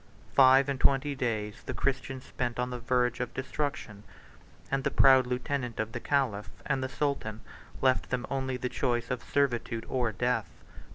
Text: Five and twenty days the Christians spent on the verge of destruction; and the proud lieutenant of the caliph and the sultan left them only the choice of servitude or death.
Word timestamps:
Five 0.33 0.67
and 0.67 0.79
twenty 0.79 1.13
days 1.13 1.61
the 1.67 1.75
Christians 1.75 2.25
spent 2.25 2.57
on 2.57 2.71
the 2.71 2.79
verge 2.79 3.19
of 3.19 3.35
destruction; 3.35 4.01
and 4.71 4.83
the 4.83 4.89
proud 4.89 5.27
lieutenant 5.27 5.79
of 5.79 5.91
the 5.91 5.99
caliph 5.99 6.49
and 6.65 6.83
the 6.83 6.89
sultan 6.89 7.41
left 7.81 8.09
them 8.09 8.25
only 8.27 8.57
the 8.57 8.67
choice 8.67 9.11
of 9.11 9.21
servitude 9.21 9.85
or 9.87 10.11
death. 10.11 10.49